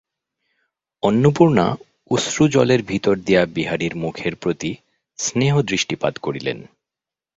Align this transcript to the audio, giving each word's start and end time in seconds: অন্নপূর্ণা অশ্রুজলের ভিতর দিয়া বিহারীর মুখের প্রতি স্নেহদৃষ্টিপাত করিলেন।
অন্নপূর্ণা 1.03 1.65
অশ্রুজলের 2.11 2.81
ভিতর 2.83 3.15
দিয়া 3.17 3.41
বিহারীর 3.45 3.93
মুখের 3.95 4.33
প্রতি 4.35 4.71
স্নেহদৃষ্টিপাত 5.19 6.13
করিলেন। 6.17 6.59